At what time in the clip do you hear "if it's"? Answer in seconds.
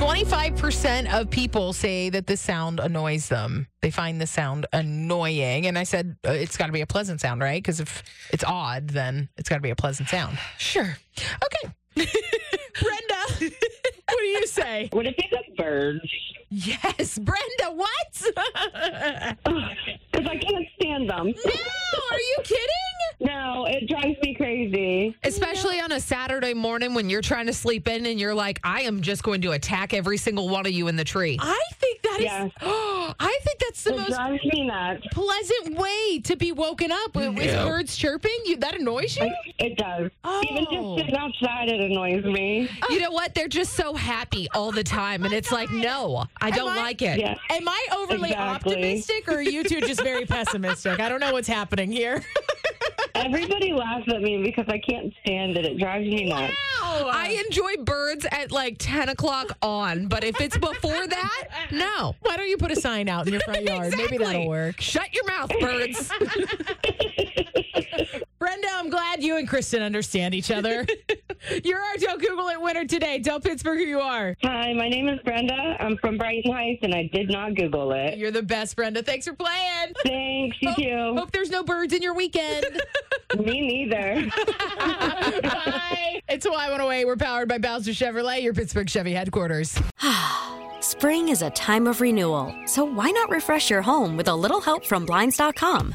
7.80-8.42, 60.24-60.56